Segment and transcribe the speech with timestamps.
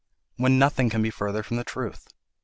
[0.37, 2.07] When nothing can be further from the truth.